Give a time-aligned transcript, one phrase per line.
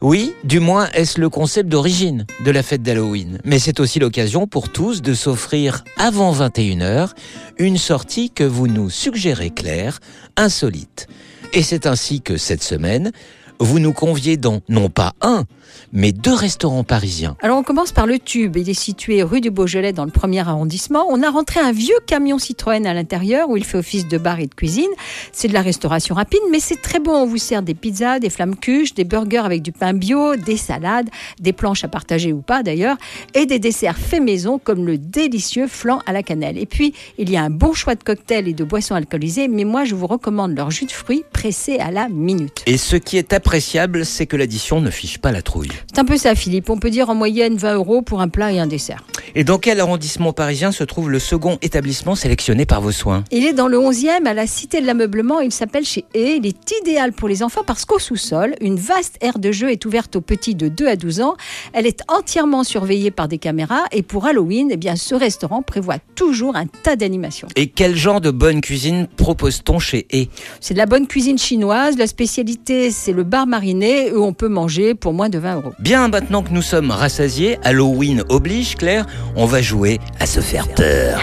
[0.00, 3.40] Oui, du moins est-ce le concept d'origine de la fête d'Halloween?
[3.44, 7.14] Mais c'est aussi l'occasion pour tous de s'offrir avant 21h
[7.58, 9.98] une sortie que vous nous suggérez Claire,
[10.36, 11.08] insolite.
[11.52, 13.10] Et c'est ainsi que cette semaine,
[13.60, 15.44] vous nous conviez dans non pas un,
[15.92, 17.36] mais deux restaurants parisiens.
[17.42, 18.56] Alors on commence par le Tube.
[18.56, 21.06] Il est situé rue du Beaujolais dans le premier arrondissement.
[21.10, 24.40] On a rentré un vieux camion Citroën à l'intérieur où il fait office de bar
[24.40, 24.90] et de cuisine.
[25.32, 27.12] C'est de la restauration rapide, mais c'est très bon.
[27.12, 30.56] On vous sert des pizzas, des flammes cuches, des burgers avec du pain bio, des
[30.56, 31.08] salades,
[31.40, 32.96] des planches à partager ou pas d'ailleurs,
[33.34, 36.58] et des desserts faits maison comme le délicieux flan à la cannelle.
[36.58, 39.64] Et puis il y a un bon choix de cocktails et de boissons alcoolisées, mais
[39.64, 42.62] moi je vous recommande leur jus de fruits pressé à la minute.
[42.66, 45.72] Et ce qui est appréciable, c'est que l'addition ne fiche pas la trouille.
[45.90, 46.68] C'est un peu ça, Philippe.
[46.68, 49.02] On peut dire en moyenne 20 euros pour un plat et un dessert.
[49.34, 53.24] Et dans quel arrondissement parisien se trouve le second établissement sélectionné par vos soins?
[53.30, 55.40] Il est dans le 11e à la Cité de l'Ameublement.
[55.40, 56.36] Il s'appelle chez E.
[56.36, 59.84] Il est idéal pour les enfants parce qu'au sous-sol, une vaste aire de jeu est
[59.84, 61.36] ouverte aux petits de 2 à 12 ans.
[61.72, 65.98] Elle est entièrement surveillée par des caméras et pour Halloween, eh bien, ce restaurant prévoit
[66.14, 67.48] toujours un tas d'animations.
[67.56, 70.26] Et quel genre de bonne cuisine propose-t-on chez E?
[70.60, 71.96] C'est de la bonne cuisine chinoise.
[71.98, 75.72] La spécialité, c'est le bar mariné où on peut manger pour moins de 20 euros.
[75.78, 80.68] Bien, maintenant que nous sommes rassasiés, Halloween oblige, Claire, on va jouer à se faire
[80.68, 81.20] peur.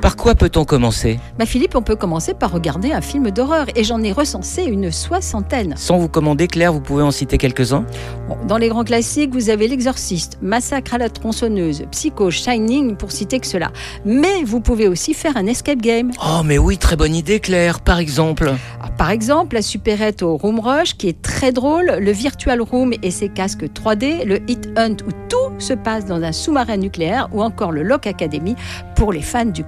[0.00, 1.20] Par quoi peut-on commencer?
[1.38, 4.90] Bah Philippe, on peut commencer par regarder un film d'horreur et j'en ai recensé une
[4.90, 5.74] soixantaine.
[5.76, 7.84] Sans vous commander, Claire, vous pouvez en citer quelques-uns?
[8.26, 13.12] Bon, dans les grands classiques, vous avez L'Exorciste, Massacre à la tronçonneuse, Psycho, Shining, pour
[13.12, 13.72] citer que cela.
[14.06, 16.12] Mais vous pouvez aussi faire un escape game.
[16.24, 18.44] Oh, mais oui, très bonne idée, Claire, par exemple.
[18.44, 22.94] Alors, par exemple, la supérette au Room Rush, qui est très drôle, le Virtual Room
[23.02, 27.28] et ses casques 3D, le Hit Hunt, où tout se passe dans un sous-marin nucléaire,
[27.32, 28.56] ou encore le Lock Academy
[28.96, 29.62] pour les fans du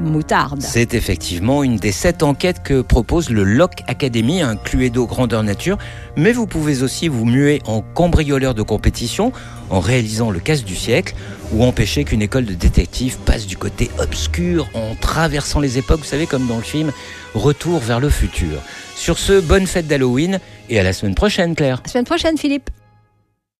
[0.00, 0.62] Moutarde.
[0.62, 5.78] C'est effectivement une des sept enquêtes que propose le Lock Academy, un Cluedo grandeur nature,
[6.16, 9.32] mais vous pouvez aussi vous muer en cambrioleur de compétition
[9.68, 11.14] en réalisant le casse du siècle
[11.52, 16.06] ou empêcher qu'une école de détectives passe du côté obscur en traversant les époques, vous
[16.06, 16.92] savez, comme dans le film
[17.34, 18.60] Retour vers le futur.
[18.96, 21.78] Sur ce, bonne fête d'Halloween et à la semaine prochaine, Claire.
[21.78, 22.70] À la semaine prochaine, Philippe.